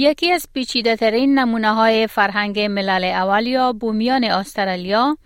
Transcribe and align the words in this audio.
یکی 0.00 0.32
از 0.32 0.46
پیچیده 0.54 0.96
ترین 0.96 1.38
نمونه 1.38 1.74
های 1.74 2.06
فرهنگ 2.06 2.60
ملل 2.60 3.04
اول 3.04 3.46
یا 3.46 3.72
بومیان 3.72 4.24
استرالیا 4.24 5.16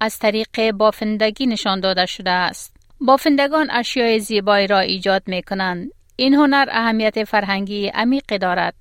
از 0.00 0.18
طریق 0.18 0.70
بافندگی 0.70 1.46
نشان 1.46 1.80
داده 1.80 2.06
شده 2.06 2.30
است. 2.30 2.76
بافندگان 3.00 3.70
اشیای 3.70 4.20
زیبایی 4.20 4.66
را 4.66 4.78
ایجاد 4.78 5.22
می 5.26 5.42
کنند. 5.42 5.90
این 6.16 6.34
هنر 6.34 6.68
اهمیت 6.70 7.24
فرهنگی 7.24 7.88
عمیقی 7.88 8.38
دارد. 8.38 8.74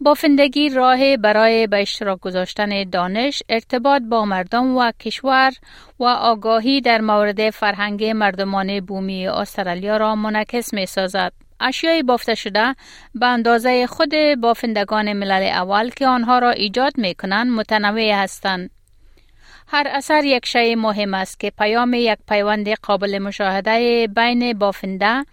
بافندگی 0.00 0.68
راه 0.68 1.16
برای 1.16 1.66
به 1.66 1.82
اشتراک 1.82 2.20
گذاشتن 2.20 2.84
دانش، 2.84 3.42
ارتباط 3.48 4.02
با 4.02 4.24
مردم 4.24 4.76
و 4.76 4.92
کشور 5.00 5.52
و 6.00 6.04
آگاهی 6.04 6.80
در 6.80 7.00
مورد 7.00 7.50
فرهنگ 7.50 8.04
مردمان 8.04 8.80
بومی 8.80 9.28
استرالیا 9.28 9.96
را 9.96 10.14
منعکس 10.14 10.74
می 10.74 10.86
سازد. 10.86 11.49
اشیای 11.60 12.02
بافته 12.02 12.34
شده 12.34 12.74
به 13.14 13.26
اندازه 13.26 13.86
خود 13.86 14.14
بافندگان 14.40 15.12
ملل 15.12 15.42
اول 15.42 15.90
که 15.90 16.06
آنها 16.06 16.38
را 16.38 16.50
ایجاد 16.50 16.92
می 16.98 17.14
کنند 17.14 17.50
متنوع 17.50 18.12
هستند. 18.12 18.70
هر 19.66 19.86
اثر 19.90 20.24
یک 20.24 20.46
شی 20.46 20.74
مهم 20.74 21.14
است 21.14 21.40
که 21.40 21.52
پیام 21.58 21.94
یک 21.94 22.18
پیوند 22.28 22.68
قابل 22.68 23.18
مشاهده 23.18 24.06
بین 24.06 24.58
بافنده، 24.58 25.24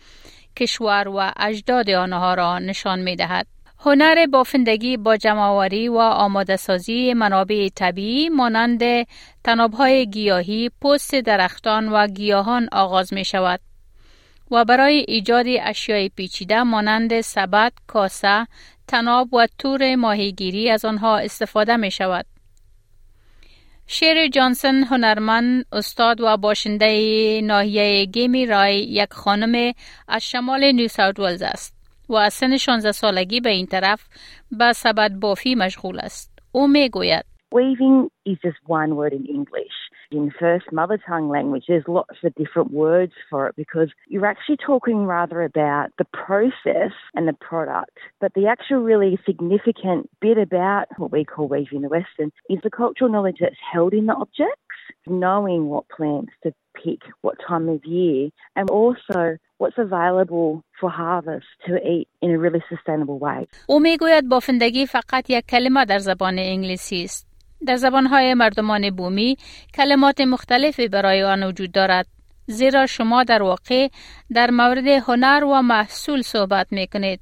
کشور 0.56 1.08
و 1.08 1.31
اجداد 1.38 1.89
آنها 1.89 2.34
را 2.34 2.59
نشان 2.59 3.00
می 3.00 3.16
دهد. 3.16 3.47
هنر 3.80 4.25
بافندگی 4.25 4.97
با 4.97 5.17
جمعوری 5.17 5.88
و 5.89 5.97
آماده 5.97 6.56
سازی 6.56 7.14
منابع 7.14 7.69
طبیعی 7.75 8.30
مانند 8.30 8.81
تنابهای 9.44 10.09
گیاهی، 10.09 10.72
پوست 10.81 11.16
درختان 11.16 11.89
و 11.89 12.08
گیاهان 12.08 12.69
آغاز 12.72 13.14
می 13.14 13.25
شود. 13.25 13.59
و 14.52 14.66
برای 14.66 15.06
ایجاد 15.08 15.45
اشیای 15.48 16.09
پیچیده 16.09 16.64
مانند 16.64 17.22
سبد، 17.22 17.73
کاسه، 17.88 18.48
تناب 18.88 19.34
و 19.34 19.48
تور 19.58 19.95
ماهیگیری 19.95 20.70
از 20.70 20.86
آنها 20.86 21.17
استفاده 21.17 21.78
می 21.78 21.92
شود. 21.92 22.26
شیر 23.88 24.28
جانسن 24.28 24.84
هنرمند 24.84 25.66
استاد 25.72 26.22
و 26.22 26.38
باشنده 26.38 27.42
ناحیه 27.44 28.06
گیمی 28.06 28.45
رای 28.45 28.75
یک 28.75 29.14
خانم 29.14 29.73
از 30.08 30.30
شمال 30.30 30.72
نیو 30.72 30.88
ساوت 30.88 31.20
ولز 31.20 31.42
است 31.42 31.78
و 32.09 32.16
از 32.16 32.34
سن 32.34 32.58
16 32.58 32.92
سالگی 32.92 33.42
به 33.42 33.50
این 33.50 33.66
طرف 33.66 34.08
به 34.52 34.73
سبد 34.73 35.12
بافی 35.12 35.56
مشغول 35.56 36.00
است. 36.00 36.40
او 36.52 36.68
می 36.68 36.90
گوید 36.90 37.25
Weaving 37.56 38.09
is 38.25 38.38
just 38.44 38.62
one 38.68 38.92
word 38.98 39.14
in 39.14 39.25
English. 39.38 39.78
In 40.11 40.33
first 40.39 40.67
mother 40.73 40.98
tongue 40.98 41.28
language, 41.28 41.65
there's 41.69 41.84
lots 41.89 42.19
of 42.25 42.34
different 42.34 42.70
words 42.70 43.12
for 43.31 43.47
it 43.48 43.56
because 43.56 43.91
you're 44.09 44.27
actually 44.27 44.59
talking 44.59 45.06
rather 45.06 45.42
about 45.42 45.89
the 45.98 46.05
process 46.05 46.92
and 47.15 47.27
the 47.27 47.33
product. 47.33 47.97
But 48.20 48.34
the 48.34 48.47
actual 48.47 48.81
really 48.81 49.19
significant 49.25 50.11
bit 50.20 50.39
about 50.39 50.87
what 50.98 51.12
we 51.12 51.25
call 51.25 51.48
weaving 51.48 51.83
the 51.83 51.89
Western 51.89 52.31
is 52.48 52.59
the 52.62 52.70
cultural 52.70 53.10
knowledge 53.10 53.38
that's 53.41 53.56
held 53.72 53.93
in 53.94 54.06
the 54.06 54.15
objects, 54.15 54.77
knowing 55.06 55.66
what 55.66 55.88
plants 55.88 56.33
to 56.43 56.53
pick, 56.75 57.00
what 57.22 57.37
time 57.47 57.69
of 57.69 57.84
year, 57.84 58.31
and 58.56 58.71
also 58.71 59.38
what's 59.59 59.78
available 59.78 60.62
for 60.81 60.91
harvest 60.91 61.47
to 61.66 61.77
eat 61.87 62.09
in 62.21 62.31
a 62.31 62.38
really 62.38 62.62
sustainable 62.69 63.19
way. 63.19 63.47
او 63.66 63.81
میگوید 63.81 64.28
بافندگی 64.28 64.87
فقط 64.87 65.31
یک 65.31 65.47
کلمه 65.47 65.84
در 65.84 65.99
زبان 65.99 66.38
انگلیسی 66.38 67.05
است. 67.05 67.25
در 67.66 67.75
زبانهای 67.75 68.34
مردمان 68.34 68.90
بومی 68.90 69.38
کلمات 69.73 70.22
مختلفی 70.22 70.88
برای 70.88 71.23
آن 71.23 71.44
وجود 71.44 71.72
دارد. 71.72 72.07
زیرا 72.47 72.85
شما 72.85 73.23
در 73.23 73.44
واقع 73.44 73.88
در 74.34 74.51
مورد 74.51 74.88
هنر 74.88 75.44
و 75.44 75.62
محصول 75.62 76.22
صحبت 76.22 76.67
می 76.72 76.88
کنید. 76.88 77.19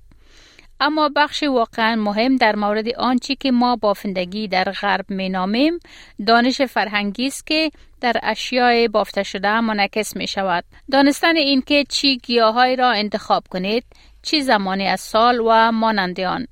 اما 0.80 1.10
بخش 1.16 1.44
واقعا 1.44 1.96
مهم 1.96 2.36
در 2.36 2.56
مورد 2.56 2.96
آنچه 2.98 3.36
که 3.36 3.52
ما 3.52 3.76
بافندگی 3.76 4.48
در 4.48 4.64
غرب 4.64 5.06
می 5.10 5.30
نامیم 5.30 5.80
دانش 6.28 6.62
فرهنگی 6.62 7.28
است 7.28 7.48
که 7.48 7.72
در 8.02 8.14
اشیاء 8.24 8.88
بافته 8.88 9.24
شده 9.24 9.60
منعکس 9.60 10.16
می 10.16 10.28
شود. 10.28 10.64
دانستن 10.92 11.36
اینکه 11.36 11.84
چی 11.90 12.18
گیاهایی 12.18 12.76
را 12.76 12.92
انتخاب 12.92 13.44
کنید، 13.50 13.84
چی 14.22 14.42
زمانی 14.42 14.88
از 14.88 15.02
سال 15.02 15.40
و 15.40 15.72
مانند 15.72 16.20
آن. 16.20 16.48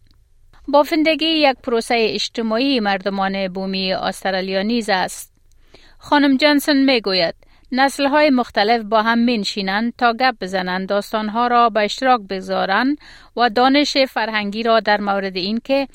بافندگی 0.68 1.26
یک 1.26 1.58
پروسه 1.64 1.96
اجتماعی 2.00 2.80
مردمان 2.80 3.48
بومی 3.48 3.94
استرالیا 3.94 4.62
نیز 4.62 4.90
است. 4.90 5.34
خانم 5.98 6.38
جانسون 6.38 6.86
می 6.86 7.02
گوید 7.02 7.36
نسل 7.72 8.06
های 8.06 8.30
مختلف 8.30 8.82
با 8.82 9.02
هم 9.02 9.20
منشینند 9.20 9.94
تا 9.98 10.14
گپ 10.14 10.36
بزنند 10.42 10.90
داستانها 10.90 11.48
را 11.48 11.70
به 11.70 11.80
اشتراک 11.80 12.22
بگذارند 12.22 12.98
و 13.38 13.50
دانش 13.50 13.98
فرهنگی 13.98 14.64
را 14.64 14.80
در 14.80 15.02
مورد 15.02 15.36
اینکه 15.36 15.88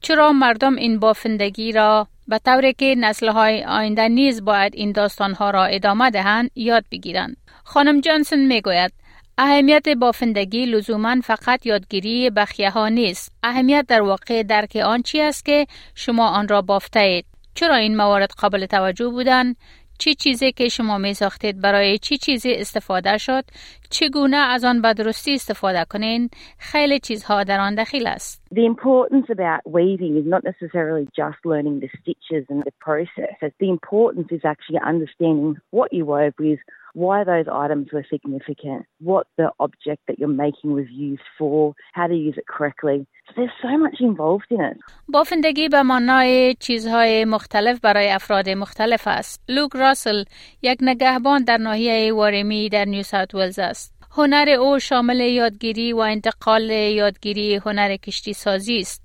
چرا 0.00 0.32
مردم 0.32 0.76
این 0.76 0.98
بافندگی 0.98 1.72
را 1.72 2.06
به 2.28 2.38
طوری 2.38 2.72
که 2.72 2.94
نسل 2.98 3.28
های 3.28 3.64
آینده 3.64 4.08
نیز 4.08 4.44
باید 4.44 4.74
این 4.74 4.92
داستانها 4.92 5.50
را 5.50 5.64
ادامه 5.64 6.10
دهند 6.10 6.50
یاد 6.54 6.84
بگیرند. 6.90 7.36
خانم 7.64 8.00
جانسون 8.00 8.46
می 8.46 8.60
گوید 8.60 8.92
اهمیت 9.38 9.88
بافندگی 9.88 10.66
لزوما 10.66 11.16
فقط 11.24 11.66
یادگیری 11.66 12.30
بخیه 12.30 12.70
ها 12.70 12.88
نیست. 12.88 13.32
اهمیت 13.42 13.84
در 13.88 14.02
واقع 14.02 14.42
درک 14.42 14.76
آن 14.76 15.02
چی 15.02 15.20
است 15.20 15.44
که 15.44 15.66
شما 15.94 16.28
آن 16.28 16.48
را 16.48 16.62
بافته 16.62 17.00
اید. 17.00 17.24
چرا 17.54 17.74
این 17.74 17.96
موارد 17.96 18.30
قابل 18.38 18.66
توجه 18.66 19.08
بودند؟ 19.08 19.56
چی 19.98 20.14
چیزی 20.14 20.52
که 20.52 20.68
شما 20.68 20.98
می 20.98 21.14
ساختید 21.14 21.60
برای 21.60 21.98
چی 21.98 22.16
چیزی 22.16 22.52
استفاده 22.54 23.18
شد 23.18 23.44
چگونه 23.90 24.36
از 24.36 24.64
آن 24.64 24.82
به 24.82 24.94
درستی 24.94 25.34
استفاده 25.34 25.84
کنین 25.90 26.28
خیلی 26.58 26.98
چیزها 26.98 27.44
در 27.44 27.60
آن 27.60 27.74
دخیل 27.74 28.06
است 28.06 28.44
The 28.54 28.66
importance 28.66 29.26
about 29.30 29.62
weaving 29.66 30.16
is 30.16 30.26
not 30.34 30.42
necessarily 30.44 31.06
just 31.16 31.38
learning 31.44 31.80
the 31.80 31.90
stitches 32.00 32.44
and 32.50 32.60
the 32.68 32.74
process. 32.86 33.36
The 33.62 33.70
importance 33.76 34.28
is 34.36 34.42
actually 34.52 34.80
understanding 34.92 35.56
what 35.70 35.88
you 35.92 36.04
wove 36.12 36.34
with, 36.38 36.60
why 36.94 37.24
those 37.24 37.48
items 37.64 37.86
were 37.92 38.06
significant, 38.08 38.86
what 39.00 39.26
the 39.36 39.50
object 39.60 40.00
that 40.06 40.18
you're 40.18 40.38
making 40.46 40.72
was 40.72 40.88
used 40.90 41.28
for, 41.38 41.74
how 41.92 42.06
to 42.06 42.14
use 42.14 42.36
it 42.38 42.46
correctly. 42.46 43.06
There's 43.36 43.56
so 43.60 43.76
much 43.84 43.96
involved 44.00 44.50
in 44.50 44.60
it. 44.60 44.76
بافندگی 45.08 45.68
به 45.68 45.82
معنای 45.82 46.54
چیزهای 46.54 47.24
مختلف 47.24 47.80
برای 47.80 48.10
افراد 48.10 48.48
مختلف 48.48 49.02
است. 49.06 49.44
لوک 49.48 49.70
راسل 49.74 50.24
یک 50.62 50.78
نگهبان 50.80 51.44
در 51.44 51.56
ناحیه 51.56 52.12
وارمی 52.12 52.68
در 52.68 52.84
نیو 52.84 53.02
ساوت 53.02 53.34
ولز 53.34 53.58
است. 53.58 53.94
هنر 54.16 54.48
او 54.60 54.78
شامل 54.78 55.20
یادگیری 55.20 55.92
و 55.92 55.98
انتقال 55.98 56.70
یادگیری 56.70 57.56
هنر 57.56 57.96
کشتی 57.96 58.32
سازی 58.32 58.78
است. 58.78 59.03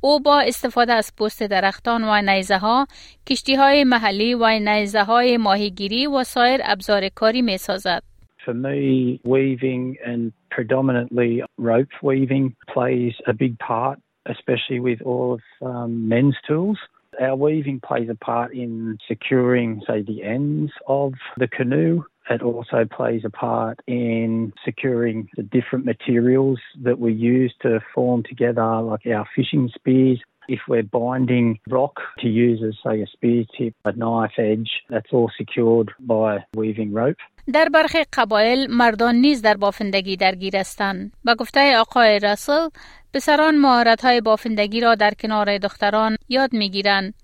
او 0.00 0.20
با 0.20 0.40
استفاده 0.40 0.92
از 0.92 1.12
پوست 1.18 1.42
درختان 1.42 2.04
و 2.04 2.22
نیزه 2.22 2.58
ها 2.58 2.86
کشتی 3.26 3.54
های 3.54 3.84
محلی 3.84 4.34
و 4.34 4.58
نیزه 4.58 5.04
های 5.04 5.36
ماهیگیری 5.36 6.06
و 6.06 6.24
سایر 6.24 6.60
ابزار 6.64 7.08
کاری 7.08 7.42
می 7.42 7.58
سازد. 7.58 8.02
For 8.44 8.54
me, 8.54 9.20
weaving 9.24 9.96
and 10.04 10.32
predominantly 10.50 11.42
rope 11.58 11.94
weaving 12.02 12.56
plays 12.74 13.14
a 13.26 13.32
big 13.32 13.56
part, 13.60 14.00
especially 14.26 14.80
with 14.80 15.00
all 15.02 15.34
of 15.36 15.42
um, 15.70 16.08
men's 16.08 16.36
tools. 16.48 16.78
Our 17.20 17.36
weaving 17.36 17.80
plays 17.88 18.08
a 18.10 18.16
part 18.16 18.50
in 18.52 18.98
securing, 19.06 19.82
say, 19.86 20.02
the 20.02 20.24
ends 20.24 20.72
of 20.88 21.12
the 21.36 21.46
canoe. 21.46 22.04
It 22.30 22.42
also 22.42 22.84
plays 22.98 23.22
a 23.24 23.30
part 23.30 23.80
in 23.86 24.52
securing 24.64 25.28
the 25.36 25.42
different 25.42 25.84
materials 25.84 26.60
that 26.86 26.98
we 26.98 27.12
use 27.12 27.52
to 27.62 27.80
form 27.94 28.22
together, 28.22 28.80
like 28.90 29.04
our 29.06 29.26
fishing 29.36 29.68
spears. 29.74 30.20
If 30.48 30.60
we're 30.68 30.90
binding 31.02 31.60
rock 31.68 31.96
to 32.20 32.28
use 32.28 32.60
as, 32.68 32.76
say, 32.84 32.96
a 33.02 33.06
spear 33.06 33.44
tip, 33.56 33.74
a 33.84 33.92
knife 33.92 34.36
edge, 34.38 34.70
that's 34.90 35.12
all 35.12 35.30
secured 35.40 35.88
by 36.00 36.30
weaving 36.56 36.92
rope. 36.92 37.20
در 37.52 37.68
برخی 37.74 37.98
قبایل 38.12 38.66
مردان 38.70 39.14
نیز 39.14 39.42
در 39.42 39.56
بافندگی 39.56 40.16
درگیر 40.16 40.56
هستند. 40.56 41.12
به 41.24 41.34
گفته 41.34 41.76
آقای 41.78 42.18
راسل، 42.18 42.68
پسران 43.14 43.64
های 44.02 44.20
بافندگی 44.20 44.80
را 44.80 44.94
در 44.94 45.10
کنار 45.10 45.58
دختران 45.58 46.16
یاد 46.28 46.52
میگیرند. 46.52 47.14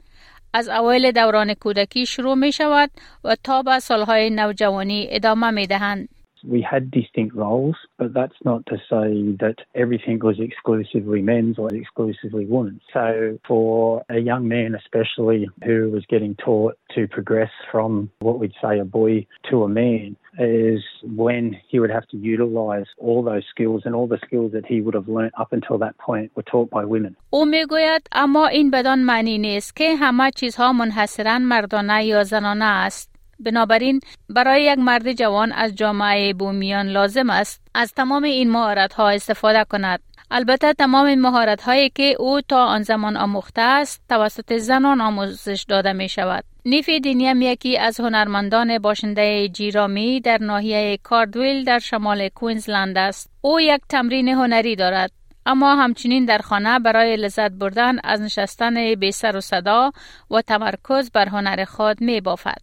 از 0.55 0.69
اوایل 0.69 1.13
دوران 1.13 1.55
کودکی 1.55 2.07
شروع 2.07 2.35
می 2.35 2.53
شود 2.53 2.91
و 3.25 3.37
تا 3.45 3.63
به 3.63 3.79
سالهای 3.79 4.31
نوجوانی 4.31 5.09
ادامه 5.11 5.51
می 5.51 5.67
دهند. 5.67 6.09
we 6.45 6.63
had 6.63 6.91
distinct 6.91 7.35
roles, 7.35 7.77
but 7.99 8.15
that's 8.15 8.37
not 8.45 8.65
to 8.67 8.77
say 8.91 9.37
that 9.41 9.57
everything 9.75 10.19
was 10.21 10.39
exclusively 10.39 11.21
men's 11.23 11.59
or 11.59 11.69
exclusively 11.75 12.47
women's. 12.47 12.81
So 12.93 13.39
for 13.47 14.05
a 14.09 14.19
young 14.19 14.49
man 14.49 14.75
especially 14.75 15.49
who 15.65 15.91
was 15.91 16.05
getting 16.07 16.35
taught 16.37 16.79
to 16.95 17.09
progress 17.09 17.51
from 17.71 18.11
what 18.21 18.39
we'd 18.39 18.55
say 18.63 18.79
a 18.79 18.85
boy 18.85 19.27
to 19.51 19.65
a 19.65 19.69
man 19.69 20.17
is 20.40 20.82
when 21.04 21.56
he 21.70 21.80
would 21.80 21.92
have 21.92 22.08
to 22.08 22.18
utilize 22.18 22.90
all 22.98 23.22
those 23.24 23.46
skills 23.54 23.82
and 23.86 23.94
all 23.96 24.08
the 24.08 24.20
skills 24.26 24.52
that 24.52 24.66
he 24.66 24.82
would 24.82 24.96
have 24.96 25.08
learnt 25.08 25.34
up 25.38 25.54
until 25.54 25.78
that 25.78 25.96
point 25.98 26.32
were 26.36 26.44
taught 26.44 26.70
by 26.70 26.84
women. 26.86 27.16
او 27.30 27.46
می‌گوید 27.46 28.08
اما 28.12 28.48
این 28.48 28.72
بدان 28.72 29.00
معنی 29.00 29.38
نیست 29.38 29.76
که 29.76 29.96
همه 29.96 30.32
چیزها 30.32 30.74
منحصرا 30.74 31.40
مردانه 31.40 32.06
یا 32.06 32.24
زنانه 32.24 32.66
است. 32.66 33.10
بنابراین 33.40 34.00
برای 34.30 34.64
یک 34.64 34.80
مرد 34.80 35.14
جوان 35.14 35.52
از 35.52 35.76
جامعه 35.76 36.34
بومیان 36.34 36.88
لازم 36.88 37.30
است 37.30 37.62
از 37.76 37.94
تمام 37.94 38.24
این 38.24 38.52
مهارت 38.52 38.94
ها 38.94 39.10
استفاده 39.10 39.64
کند. 39.64 40.00
البته 40.32 40.74
تمام 40.74 41.16
مهارت 41.16 41.62
هایی 41.62 41.90
که 41.90 42.16
او 42.20 42.42
تا 42.42 42.66
آن 42.66 42.82
زمان 42.82 43.18
آموخته 43.18 43.62
است 43.62 44.04
توسط 44.10 44.58
زنان 44.58 45.02
آموزش 45.02 45.66
داده 45.70 45.94
می 45.94 46.10
شود. 46.10 46.44
نیف 46.66 46.90
دینیم 46.90 47.42
یکی 47.42 47.78
از 47.78 48.00
هنرمندان 48.00 48.78
باشنده 48.80 49.48
جیرامی 49.48 50.22
در 50.22 50.38
ناحیه 50.42 50.98
کاردویل 51.04 51.64
در 51.64 51.80
شمال 51.80 52.30
کوینزلند 52.30 52.98
است. 52.98 53.32
او 53.42 53.62
یک 53.62 53.82
تمرین 53.90 54.28
هنری 54.28 54.76
دارد. 54.76 55.12
اما 55.46 55.76
همچنین 55.76 56.26
در 56.26 56.38
خانه 56.38 56.80
برای 56.80 57.16
لذت 57.16 57.52
بردن 57.52 57.96
از 58.04 58.22
نشستن 58.22 58.96
بی 58.96 59.12
سر 59.12 59.38
و 59.38 59.42
صدا 59.42 59.92
و 60.32 60.42
تمرکز 60.42 61.12
بر 61.12 61.30
هنر 61.30 61.66
خود 61.66 62.02
می 62.02 62.22
بافد. 62.22 62.58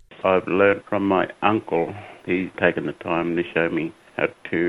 Had 4.17 4.35
to 4.51 4.63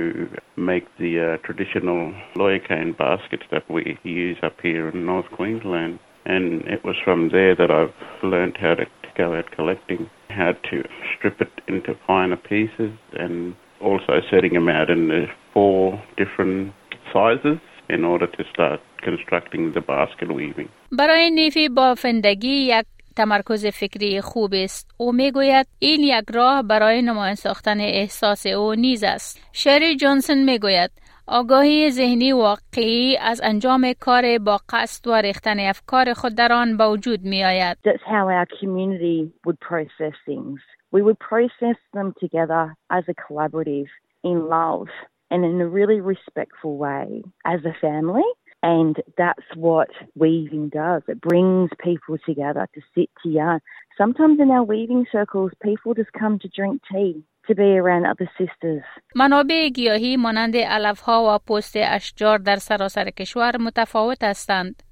make 0.71 0.85
the 1.03 1.13
uh, 1.19 1.37
traditional 1.47 2.01
lawyer 2.39 2.61
cane 2.69 2.91
baskets 3.05 3.45
that 3.53 3.65
we 3.75 3.83
use 4.03 4.39
up 4.47 4.57
here 4.67 4.87
in 4.91 5.05
North 5.05 5.29
Queensland. 5.37 5.99
And 6.25 6.45
it 6.75 6.81
was 6.85 6.95
from 7.03 7.19
there 7.35 7.53
that 7.61 7.71
I've 7.79 7.97
learned 8.33 8.55
how 8.65 8.75
to 8.75 8.85
go 9.16 9.34
out 9.34 9.50
collecting, 9.56 10.10
how 10.28 10.52
to 10.70 10.76
strip 11.12 11.40
it 11.40 11.52
into 11.68 11.94
finer 12.06 12.36
pieces, 12.36 12.92
and 13.18 13.54
also 13.80 14.20
setting 14.30 14.52
them 14.54 14.68
out 14.68 14.90
in 14.90 15.08
the 15.08 15.26
four 15.52 16.02
different 16.16 16.72
sizes 17.12 17.58
in 17.88 18.04
order 18.04 18.26
to 18.26 18.42
start 18.52 18.80
constructing 19.02 19.72
the 19.72 19.80
basket 19.80 20.28
weaving. 20.28 20.68
برای 20.92 21.30
نیفی 21.30 21.68
بافندگی 21.68 22.48
یک 22.48 22.86
تمرکز 23.16 23.66
فکری 23.66 24.20
خوب 24.20 24.54
است 24.54 24.90
او 24.96 25.12
میگوید 25.12 25.66
این 25.78 26.00
یک 26.00 26.24
راه 26.34 26.62
برای 26.62 27.02
نمایان 27.02 27.34
ساختن 27.34 27.80
احساس 27.80 28.46
او 28.46 28.74
نیز 28.74 29.04
است 29.04 29.40
شری 29.52 29.96
جانسون 29.96 30.44
میگوید 30.44 30.90
آگاهی 31.30 31.90
ذهنی 31.90 32.32
واقعی 32.32 33.16
از 33.16 33.40
انجام 33.44 33.92
کار 34.00 34.38
با 34.38 34.60
قصد 34.68 35.08
و 35.08 35.14
ریختن 35.14 35.60
افکار 35.60 36.12
خود 36.12 36.34
در 36.34 36.52
آن 36.52 36.76
به 36.76 36.88
وجود 36.88 37.20
می 37.22 37.44
آید. 37.44 37.78
That's 37.84 38.02
how 38.06 38.28
our 38.28 38.46
community 38.60 39.32
would 39.46 39.60
process 39.60 40.14
things. 40.26 40.60
We 40.92 41.02
would 41.02 41.18
process 41.18 41.78
them 41.92 42.14
together 42.20 42.76
as 42.90 43.04
a 43.08 43.14
collaborative 43.14 43.88
in 44.22 44.48
love 44.48 44.88
and 45.30 45.44
in 45.44 45.60
a 45.60 45.68
really 45.68 46.00
respectful 46.00 46.76
way 46.76 47.22
as 47.44 47.60
a 47.64 47.74
family. 47.80 48.28
And 48.62 48.96
that's 49.16 49.48
what 49.54 49.90
weaving 50.16 50.70
does. 50.70 51.02
It 51.08 51.20
brings 51.20 51.70
people 51.82 52.16
together 52.24 52.66
to 52.74 52.80
sit 52.94 53.10
to 53.22 53.28
yarn. 53.28 53.60
Sometimes 53.98 54.40
in 54.40 54.50
our 54.50 54.64
weaving 54.64 55.06
circles, 55.12 55.52
people 55.62 55.94
just 55.94 56.12
come 56.12 56.38
to 56.40 56.48
drink 56.48 56.82
tea. 56.90 57.22
To 57.47 57.55
be 57.55 57.77
around 57.77 58.05
other 58.05 58.29
sisters. 58.37 58.83
منابع 59.15 59.69
گیاهی 59.69 60.17
مانند 60.17 60.57
علفها 60.57 61.35
و 61.35 61.39
پوست 61.47 61.73
اشجار 61.75 62.37
در 62.37 62.55
سراسر 62.55 63.09
کشور 63.09 63.57
متفاوت 63.57 64.23
هستند. 64.23 64.83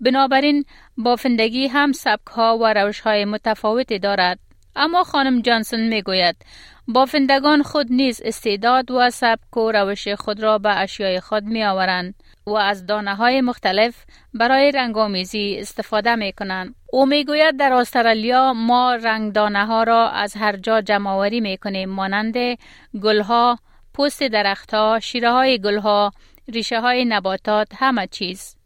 بنابراین 0.00 0.64
بافندگی 0.96 1.66
هم 1.66 1.92
سبکها 1.92 2.58
و 2.58 2.74
روشهای 2.74 3.24
متفاوتی 3.24 3.98
دارد. 3.98 4.38
اما 4.76 5.02
خانم 5.02 5.40
جانسون 5.40 5.88
می 5.88 6.02
گوید 6.02 6.36
بافندگان 6.88 7.62
خود 7.62 7.86
نیز 7.90 8.22
استعداد 8.24 8.90
و 8.90 9.10
سبک 9.10 9.56
و 9.56 9.72
روش 9.72 10.08
خود 10.08 10.42
را 10.42 10.58
به 10.58 10.80
اشیای 10.80 11.20
خود 11.20 11.44
می 11.44 11.64
آورند 11.64 12.14
و 12.46 12.50
از 12.50 12.86
دانه 12.86 13.14
های 13.14 13.40
مختلف 13.40 14.04
برای 14.34 14.72
رنگامیزی 14.72 15.56
استفاده 15.60 16.14
می 16.14 16.32
کنند. 16.32 16.74
او 16.92 17.06
می 17.06 17.24
گوید 17.24 17.56
در 17.56 17.72
استرالیا 17.72 18.52
ما 18.52 18.94
رنگ 18.94 19.32
دانه 19.32 19.66
ها 19.66 19.82
را 19.82 20.10
از 20.10 20.36
هر 20.36 20.56
جا 20.56 20.80
جمع 20.80 21.28
می 21.28 21.56
کنیم 21.56 21.88
مانند 21.88 22.36
گلها، 23.02 23.58
پوست 23.94 24.22
درختها، 24.22 25.00
شیره 25.00 25.30
های 25.30 25.58
گلها، 25.58 26.12
ریشه 26.48 26.80
های 26.80 27.04
نباتات 27.04 27.68
همه 27.76 28.06
چیز. 28.06 28.56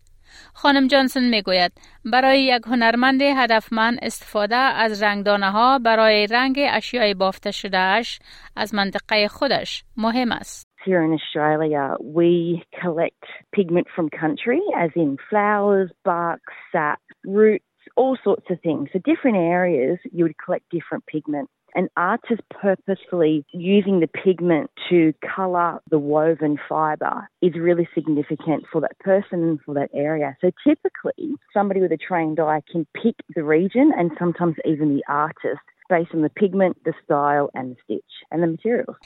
خانم 0.55 0.87
جانسون 0.87 1.29
می 1.29 1.43
گوید 1.43 1.73
برای 2.05 2.43
یک 2.43 2.63
هنرمند 2.67 3.23
هدفمند 3.23 3.99
استفاده 4.03 4.57
از 4.57 5.03
رنگدانه 5.03 5.51
ها 5.51 5.79
برای 5.79 6.27
رنگ 6.27 6.61
اشیای 6.71 7.15
بافته 7.15 7.51
شده 7.51 7.79
اش 7.79 8.19
از 8.57 8.75
منطقه 8.75 9.29
خودش 9.29 9.85
مهم 9.97 10.33
است. 10.33 10.67
Here 10.87 11.03
in 11.03 11.13
Australia, 11.13 11.97
we 12.01 12.63
collect 12.81 13.25
pigment 13.53 13.89
from 13.93 14.09
country, 14.09 14.61
as 14.77 14.91
in 14.95 15.17
flowers, 15.29 15.91
bark, 16.05 16.41
sap, 16.71 17.01
roots, 17.25 17.65
all 17.97 18.17
sorts 18.23 18.47
of 18.51 18.61
things. 18.61 18.91
So 18.93 19.01
different 19.05 19.37
areas, 19.37 19.99
you 20.13 20.23
would 20.23 20.37
collect 20.39 20.71
different 20.71 21.05
pigment. 21.07 21.51
And 21.75 21.89
artists 21.97 22.45
purposefully 22.51 23.45
using 23.53 23.99
the 23.99 24.07
pigment 24.07 24.71
to 24.89 25.13
colour 25.35 25.81
the 25.91 25.99
woven 25.99 26.57
fibre 26.69 27.29
is 27.43 27.55
really 27.57 27.89
significant 27.93 28.63
for 28.71 28.81
that 28.81 28.97
person 29.01 29.43
and 29.43 29.61
for 29.63 29.75
that 29.75 29.91
area. 29.93 30.37
So 30.41 30.53
typically, 30.65 31.35
somebody 31.53 31.81
with 31.81 31.91
a 31.91 31.99
trained 31.99 32.39
eye 32.39 32.63
can 32.71 32.87
pick 32.95 33.17
the 33.35 33.43
region 33.43 33.91
and 33.99 34.13
sometimes 34.21 34.55
even 34.65 34.95
the 34.95 35.03
artist 35.09 35.59
based 35.89 36.11
on 36.15 36.23
the 36.23 36.31
pigment, 36.31 36.77
the 36.85 36.95
style, 37.05 37.51
and 37.55 37.73
the 37.73 37.77
stitch 37.85 38.05
and 38.31 38.43
the 38.43 38.47
materials. 38.47 38.97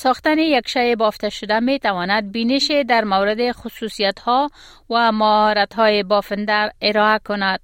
ساختن 0.00 0.38
یک 0.38 0.68
شای 0.68 0.96
بافته 0.96 1.28
شده 1.30 1.60
می 1.60 1.78
تواند 1.78 2.32
بینش 2.32 2.70
در 2.88 3.04
مورد 3.04 3.52
خصوصیت 3.52 4.18
ها 4.18 4.50
و 4.90 5.12
مهارت 5.12 5.74
های 5.74 6.02
بافنده 6.02 6.72
ارائه 6.82 7.18
کند. 7.18 7.60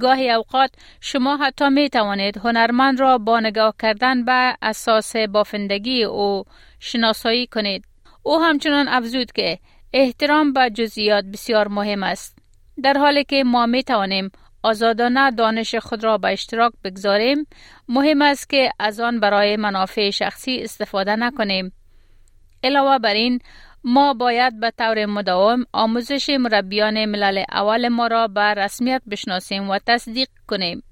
گاهی 0.00 0.30
اوقات 0.30 0.70
شما 1.00 1.36
حتی 1.36 1.68
می 1.68 1.88
توانید 1.88 2.36
هنرمند 2.38 3.00
را 3.00 3.18
با 3.18 3.40
نگاه 3.40 3.74
کردن 3.82 4.24
به 4.24 4.56
اساس 4.62 5.16
بافندگی 5.16 6.04
او 6.04 6.44
شناسایی 6.80 7.46
کنید. 7.46 7.84
او 8.22 8.42
همچنان 8.42 8.88
افزود 8.88 9.32
که 9.32 9.58
احترام 9.92 10.52
به 10.52 10.70
جزئیات 10.70 11.24
بسیار 11.24 11.68
مهم 11.68 12.02
است. 12.02 12.38
در 12.82 12.98
حالی 12.98 13.24
که 13.24 13.44
ما 13.44 13.66
می 13.66 13.82
توانیم 13.82 14.30
آزادانه 14.64 15.30
دانش 15.30 15.74
خود 15.74 16.04
را 16.04 16.18
به 16.18 16.32
اشتراک 16.32 16.72
بگذاریم. 16.84 17.46
مهم 17.88 18.22
است 18.22 18.48
که 18.48 18.70
از 18.78 19.00
آن 19.00 19.20
برای 19.20 19.56
منافع 19.56 20.10
شخصی 20.10 20.62
استفاده 20.62 21.16
نکنیم. 21.16 21.72
علاوه 22.62 22.98
بر 22.98 23.14
این 23.14 23.38
ما 23.84 24.14
باید 24.14 24.60
به 24.60 24.72
طور 24.78 25.06
مداوم 25.06 25.64
آموزش 25.72 26.30
مربیان 26.30 27.04
ملل 27.04 27.44
اول 27.52 27.88
ما 27.88 28.06
را 28.06 28.28
به 28.28 28.40
رسمیت 28.40 29.02
بشناسیم 29.10 29.70
و 29.70 29.78
تصدیق 29.86 30.28
کنیم. 30.46 30.82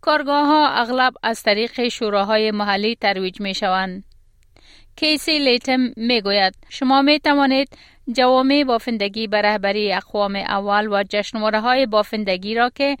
کارگاه 0.00 0.46
ها 0.46 0.68
اغلب 0.68 1.14
از 1.22 1.42
طریق 1.42 1.88
شوراهای 1.88 2.50
محلی 2.50 2.96
ترویج 2.96 3.40
می 3.40 3.54
شوند. 3.54 4.04
کیسی 4.96 5.38
لیتم 5.38 5.80
می 5.96 6.20
گوید 6.20 6.54
شما 6.68 7.02
می 7.02 7.20
توانید 7.20 7.68
جوامع 8.16 8.64
بافندگی 8.64 9.26
به 9.26 9.42
رهبری 9.42 9.92
اقوام 9.92 10.36
اول 10.36 10.88
و 10.92 11.04
جشنواره 11.10 11.60
های 11.60 11.86
بافندگی 11.86 12.54
را 12.54 12.70
که 12.74 12.96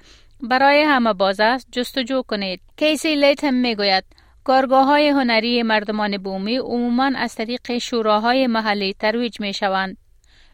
برای 0.50 0.82
همه 0.82 1.12
باز 1.12 1.40
است 1.40 1.68
جستجو 1.72 2.22
کنید. 2.22 2.60
کیسی 2.76 3.14
لیتم 3.14 3.54
می 3.54 3.74
گوید 3.74 4.04
کارگاه 4.44 4.86
های 4.86 5.08
هنری 5.08 5.62
مردمان 5.62 6.18
بومی 6.18 6.56
عموما 6.56 7.10
از 7.16 7.34
طریق 7.34 7.78
شوراهای 7.78 8.46
محلی 8.46 8.92
ترویج 8.92 9.40
می 9.40 9.52
شوند. 9.52 9.96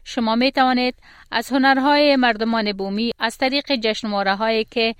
شما 0.03 0.35
می 0.35 0.51
توانید 0.51 0.95
از 1.31 1.49
هنرهای 1.49 2.15
مردمان 2.15 2.73
بومی 2.73 3.11
از 3.19 3.37
طریق 3.37 3.75
جشنواره 3.75 4.35
هایی 4.35 4.63
که 4.63 4.95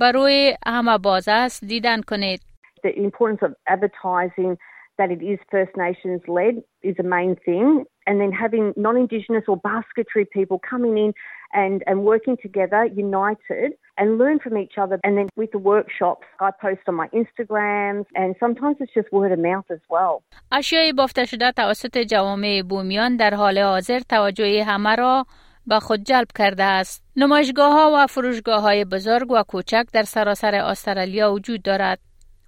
بروی 0.00 0.54
همه 0.66 0.98
باز 0.98 1.28
است 1.28 1.64
دیدن 1.64 2.00
کنید. 2.00 2.40
The 2.86 2.94
importance 3.06 3.42
of 3.42 3.52
advertising 3.74 4.56
that 4.98 5.10
it 5.10 5.22
is 5.32 5.38
First 5.50 5.74
Nations 5.76 6.22
led 6.28 6.54
is 6.82 6.96
a 6.98 7.06
main 7.16 7.36
thing. 7.46 7.84
And 8.06 8.20
then 8.20 8.32
having 8.32 8.72
non 8.76 8.96
Indigenous 8.96 9.44
or 9.48 9.56
basketry 9.56 10.24
people 10.38 10.58
coming 10.72 10.94
in 11.04 11.12
and, 11.52 11.82
and 11.86 11.96
working 12.12 12.36
together, 12.46 12.82
united, 13.06 13.68
and 13.98 14.18
learn 14.18 14.38
from 14.44 14.54
each 14.56 14.76
other. 14.82 14.96
And 15.04 15.16
then 15.18 15.28
with 15.36 15.50
the 15.56 15.62
workshops, 15.72 16.26
I 16.40 16.50
post 16.66 16.82
on 16.88 16.96
my 17.02 17.08
Instagrams, 17.20 18.06
and 18.20 18.34
sometimes 18.40 18.76
it's 18.80 18.94
just 18.98 19.08
word 19.12 19.32
of 19.36 19.38
mouth 19.38 19.68
as 19.70 19.82
well. 19.90 20.22
اشیای 20.52 20.92
بافته 20.92 21.24
شده 21.24 21.52
توسط 21.52 21.98
جوامع 21.98 22.62
بومیان 22.62 23.16
در 23.16 23.34
حال 23.34 23.58
حاضر 23.58 23.98
توجه 23.98 24.64
همه 24.64 24.96
را 24.96 25.26
به 25.66 25.80
خود 25.80 26.02
جلب 26.04 26.28
کرده 26.38 26.64
است. 26.64 27.04
نمایشگاه 27.16 27.72
ها 27.72 27.90
و 27.94 28.06
فروشگاه 28.06 28.62
های 28.62 28.84
بزرگ 28.84 29.30
و 29.30 29.42
کوچک 29.42 29.84
در 29.92 30.02
سراسر 30.02 30.54
استرالیا 30.54 31.32
وجود 31.32 31.62
دارد. 31.62 31.98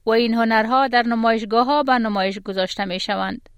و 0.07 0.11
این 0.11 0.35
هنرها 0.35 0.89
در 0.89 1.03
نمایشگاه 1.03 1.67
ها 1.67 1.83
به 1.83 1.93
نمایش 1.93 2.39
گذاشته 2.39 2.85
می 2.85 3.01
شوند. 3.01 3.49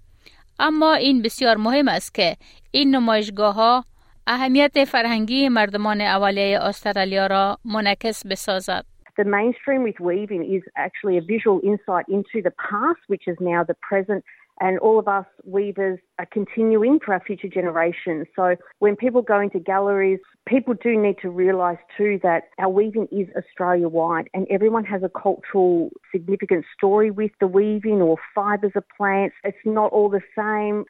اما 0.59 0.93
این 0.93 1.21
بسیار 1.21 1.57
مهم 1.57 1.87
است 1.87 2.13
که 2.13 2.35
این 2.71 2.95
نمایشگاه 2.95 3.55
ها 3.55 3.83
اهمیت 4.27 4.83
فرهنگی 4.83 5.49
مردمان 5.49 6.01
اولیه 6.01 6.59
استرالیا 6.61 7.27
را 7.27 7.57
منعکس 7.65 8.25
بسازد. 8.25 8.85
The 9.17 9.23
mainstream 9.23 9.81
with 9.83 9.99
weaving 9.99 10.43
is 10.55 10.63
actually 10.85 11.17
a 11.17 11.21
visual 11.33 11.59
insight 11.71 12.05
into 12.17 12.37
the 12.47 12.53
past, 12.69 13.01
which 13.07 13.25
is 13.31 13.37
now 13.39 13.63
the 13.63 13.77
present 13.89 14.23
and 14.60 14.78
all 14.78 14.98
of 14.98 15.08
us 15.08 15.26
weavers 15.44 15.98
are 16.18 16.26
continuing 16.26 17.00
for 17.04 17.14
our 17.14 17.20
future 17.20 17.48
generations. 17.48 18.26
So 18.36 18.56
when 18.78 18.94
people 18.96 19.22
go 19.22 19.40
into 19.40 19.58
galleries, 19.58 20.20
people 20.46 20.74
do 20.74 20.96
need 20.96 21.16
to 21.22 21.30
realise 21.30 21.78
too 21.96 22.20
that 22.22 22.44
our 22.58 22.68
weaving 22.68 23.08
is 23.10 23.26
Australia 23.36 23.88
wide 23.88 24.28
and 24.34 24.46
everyone 24.50 24.84
has 24.84 25.02
a 25.02 25.08
cultural 25.08 25.90
significant 26.12 26.64
story 26.76 27.10
with 27.10 27.32
the 27.40 27.46
weaving 27.46 28.00
or 28.02 28.16
fibres 28.34 28.72
of 28.76 28.84
plants. 28.96 29.34
It's 29.44 29.64
not 29.64 29.92
all 29.92 30.08
the 30.08 30.24
same. 30.36 30.84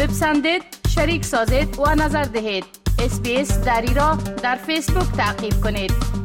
بپسندید، 0.00 0.62
شریک 0.88 1.24
سازید 1.24 1.78
و 1.78 1.94
نظر 2.04 2.22
دهید. 2.22 2.64
اسپیس 3.04 3.64
دری 3.64 3.94
را 3.94 4.18
در 4.42 4.54
فیسبوک 4.54 5.16
تعقیب 5.16 5.52
کنید. 5.64 6.23